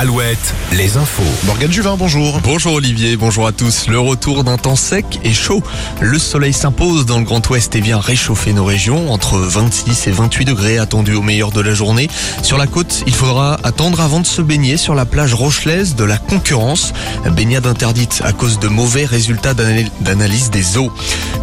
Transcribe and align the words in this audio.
Alouette, 0.00 0.54
les 0.72 0.96
infos. 0.96 1.22
Morgane 1.44 1.70
Juvin, 1.70 1.94
bonjour. 1.98 2.40
Bonjour 2.42 2.72
Olivier, 2.72 3.18
bonjour 3.18 3.46
à 3.46 3.52
tous. 3.52 3.86
Le 3.86 4.00
retour 4.00 4.44
d'un 4.44 4.56
temps 4.56 4.74
sec 4.74 5.20
et 5.24 5.34
chaud. 5.34 5.62
Le 6.00 6.18
soleil 6.18 6.54
s'impose 6.54 7.04
dans 7.04 7.18
le 7.18 7.24
Grand 7.24 7.46
Ouest 7.50 7.76
et 7.76 7.82
vient 7.82 8.00
réchauffer 8.00 8.54
nos 8.54 8.64
régions. 8.64 9.12
Entre 9.12 9.36
26 9.36 10.06
et 10.06 10.10
28 10.10 10.46
degrés 10.46 10.78
attendus 10.78 11.12
au 11.12 11.20
meilleur 11.20 11.52
de 11.52 11.60
la 11.60 11.74
journée. 11.74 12.08
Sur 12.42 12.56
la 12.56 12.66
côte, 12.66 13.02
il 13.06 13.14
faudra 13.14 13.60
attendre 13.62 14.00
avant 14.00 14.20
de 14.20 14.26
se 14.26 14.40
baigner 14.40 14.78
sur 14.78 14.94
la 14.94 15.04
plage 15.04 15.34
rochelaise 15.34 15.96
de 15.96 16.04
la 16.04 16.16
concurrence. 16.16 16.94
Baignade 17.36 17.66
interdite 17.66 18.22
à 18.24 18.32
cause 18.32 18.58
de 18.58 18.68
mauvais 18.68 19.04
résultats 19.04 19.52
d'analyse 19.52 20.48
des 20.48 20.78
eaux. 20.78 20.90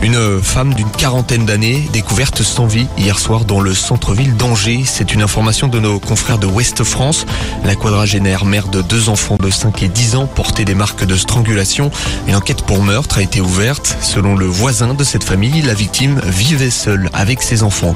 Une 0.01 0.41
femme 0.41 0.73
d'une 0.73 0.89
quarantaine 0.89 1.45
d'années 1.45 1.87
découverte 1.93 2.41
sans 2.41 2.65
vie 2.65 2.87
hier 2.97 3.19
soir 3.19 3.45
dans 3.45 3.61
le 3.61 3.75
centre-ville 3.75 4.35
d'Angers. 4.35 4.81
C'est 4.83 5.13
une 5.13 5.21
information 5.21 5.67
de 5.67 5.79
nos 5.79 5.99
confrères 5.99 6.39
de 6.39 6.47
Ouest 6.47 6.83
France. 6.83 7.27
La 7.63 7.75
quadragénaire 7.75 8.46
mère 8.47 8.67
de 8.67 8.81
deux 8.81 9.09
enfants 9.09 9.37
de 9.41 9.49
5 9.49 9.83
et 9.83 9.87
10 9.87 10.15
ans, 10.15 10.25
portait 10.25 10.65
des 10.65 10.75
marques 10.75 11.05
de 11.05 11.15
strangulation. 11.15 11.91
Une 12.27 12.35
enquête 12.35 12.63
pour 12.63 12.81
meurtre 12.81 13.19
a 13.19 13.21
été 13.21 13.41
ouverte. 13.41 13.97
Selon 14.01 14.35
le 14.35 14.45
voisin 14.45 14.93
de 14.93 15.03
cette 15.03 15.23
famille, 15.23 15.61
la 15.61 15.73
victime 15.73 16.19
vivait 16.25 16.71
seule 16.71 17.09
avec 17.13 17.43
ses 17.43 17.63
enfants. 17.63 17.95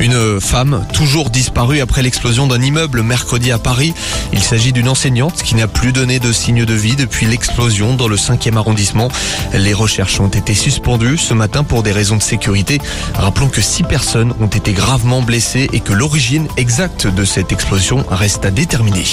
Une 0.00 0.40
femme 0.40 0.84
toujours 0.92 1.30
disparue 1.30 1.80
après 1.80 2.02
l'explosion 2.02 2.46
d'un 2.46 2.60
immeuble 2.60 3.02
mercredi 3.02 3.52
à 3.52 3.58
Paris. 3.58 3.94
Il 4.32 4.42
s'agit 4.42 4.72
d'une 4.72 4.88
enseignante 4.88 5.42
qui 5.42 5.54
n'a 5.54 5.68
plus 5.68 5.92
donné 5.92 6.18
de 6.18 6.32
signe 6.32 6.64
de 6.64 6.74
vie 6.74 6.96
depuis 6.96 7.26
l'explosion 7.26 7.94
dans 7.94 8.08
le 8.08 8.16
5e 8.16 8.56
arrondissement. 8.56 9.08
Les 9.54 9.74
recherches 9.74 10.18
ont 10.20 10.28
été 10.28 10.54
suspendues 10.54 11.18
ce 11.18 11.34
matin 11.34 11.62
pour 11.62 11.82
des 11.82 11.92
raisons 11.92 12.16
de 12.16 12.22
sécurité. 12.22 12.80
Rappelons 13.14 13.48
que 13.48 13.60
six 13.60 13.82
personnes 13.82 14.32
ont 14.40 14.46
été 14.46 14.72
gravement 14.72 15.22
blessées 15.22 15.68
et 15.72 15.80
que 15.80 15.92
l'origine 15.92 16.48
exacte 16.56 17.06
de 17.06 17.24
cette 17.24 17.52
explosion 17.52 18.04
reste 18.10 18.44
à 18.44 18.50
déterminer. 18.50 19.04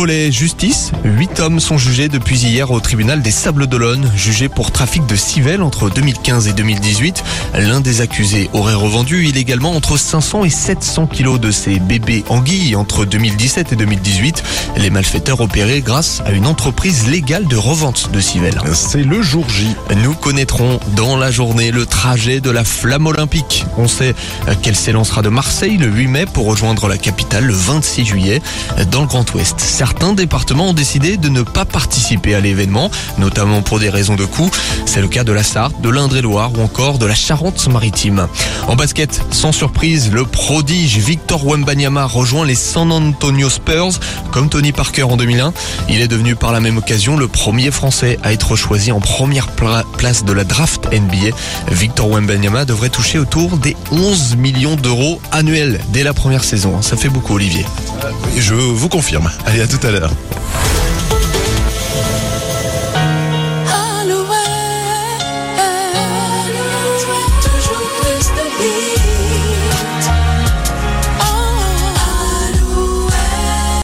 Volet 0.00 0.32
justice, 0.32 0.92
huit 1.04 1.40
hommes 1.40 1.60
sont 1.60 1.76
jugés 1.76 2.08
depuis 2.08 2.38
hier 2.38 2.70
au 2.70 2.80
tribunal 2.80 3.20
des 3.20 3.30
Sables 3.30 3.66
d'Olonne, 3.66 4.10
jugés 4.16 4.48
pour 4.48 4.70
trafic 4.70 5.04
de 5.04 5.14
civelles 5.14 5.62
entre 5.62 5.90
2015 5.90 6.48
et 6.48 6.54
2018. 6.54 7.22
L'un 7.58 7.82
des 7.82 8.00
accusés 8.00 8.48
aurait 8.54 8.72
revendu 8.72 9.26
illégalement 9.26 9.76
entre 9.76 9.98
500 9.98 10.44
et 10.44 10.48
700 10.48 11.06
kilos 11.06 11.38
de 11.38 11.50
ses 11.50 11.78
bébés 11.78 12.24
anguilles 12.30 12.76
entre 12.76 13.04
2017 13.04 13.74
et 13.74 13.76
2018. 13.76 14.42
Les 14.78 14.88
malfaiteurs 14.88 15.42
opéraient 15.42 15.82
grâce 15.82 16.22
à 16.24 16.30
une 16.30 16.46
entreprise 16.46 17.06
légale 17.06 17.46
de 17.46 17.56
revente 17.56 18.10
de 18.10 18.20
civelles. 18.20 18.62
C'est 18.72 19.04
le 19.04 19.20
jour 19.20 19.50
J. 19.50 19.66
Nous 20.02 20.14
connaîtrons 20.14 20.80
dans 20.96 21.18
la 21.18 21.30
journée 21.30 21.72
le 21.72 21.84
trajet 21.84 22.40
de 22.40 22.50
la 22.50 22.64
flamme 22.64 23.06
olympique. 23.06 23.66
On 23.76 23.86
sait 23.86 24.14
qu'elle 24.62 24.76
s'élancera 24.76 25.20
de 25.20 25.28
Marseille 25.28 25.76
le 25.76 25.88
8 25.88 26.06
mai 26.06 26.24
pour 26.24 26.46
rejoindre 26.46 26.88
la 26.88 26.96
capitale 26.96 27.44
le 27.44 27.52
26 27.52 28.06
juillet 28.06 28.40
dans 28.90 29.02
le 29.02 29.06
Grand 29.06 29.30
Ouest 29.34 29.60
certains 29.60 29.89
départements 30.14 30.68
ont 30.68 30.72
décidé 30.74 31.16
de 31.16 31.28
ne 31.28 31.42
pas 31.42 31.64
participer 31.64 32.34
à 32.34 32.40
l'événement, 32.40 32.90
notamment 33.18 33.62
pour 33.62 33.78
des 33.78 33.90
raisons 33.90 34.16
de 34.16 34.24
coût. 34.24 34.50
C'est 34.86 35.00
le 35.00 35.08
cas 35.08 35.24
de 35.24 35.32
la 35.32 35.42
Sarthe, 35.42 35.80
de 35.80 35.88
l'Indre-et-Loire 35.88 36.50
ou 36.56 36.62
encore 36.62 36.98
de 36.98 37.06
la 37.06 37.14
Charente-Maritime. 37.14 38.26
En 38.66 38.76
basket, 38.76 39.22
sans 39.30 39.52
surprise, 39.52 40.10
le 40.12 40.24
prodige 40.24 40.98
Victor 40.98 41.46
Wembanyama 41.46 42.04
rejoint 42.06 42.44
les 42.44 42.54
San 42.54 42.90
Antonio 42.90 43.48
Spurs, 43.48 44.00
comme 44.32 44.48
Tony 44.48 44.72
Parker 44.72 45.04
en 45.04 45.16
2001. 45.16 45.52
Il 45.88 46.00
est 46.00 46.08
devenu 46.08 46.34
par 46.34 46.52
la 46.52 46.60
même 46.60 46.78
occasion 46.78 47.16
le 47.16 47.28
premier 47.28 47.70
Français 47.70 48.18
à 48.22 48.32
être 48.32 48.56
choisi 48.56 48.92
en 48.92 49.00
première 49.00 49.48
place 49.48 50.24
de 50.24 50.32
la 50.32 50.44
draft 50.44 50.88
NBA. 50.92 51.34
Victor 51.70 52.10
Wembanyama 52.10 52.64
devrait 52.64 52.88
toucher 52.88 53.18
autour 53.18 53.56
des 53.56 53.76
11 53.92 54.36
millions 54.36 54.76
d'euros 54.76 55.20
annuels 55.32 55.80
dès 55.88 56.02
la 56.02 56.14
première 56.14 56.44
saison. 56.44 56.82
Ça 56.82 56.96
fait 56.96 57.08
beaucoup, 57.08 57.34
Olivier. 57.34 57.64
Je 58.38 58.54
vous 58.54 58.88
confirme. 58.88 59.30
Allez, 59.46 59.60
à 59.60 59.66
tout 59.80 59.86
à 59.86 59.90
l'heure. 59.90 60.10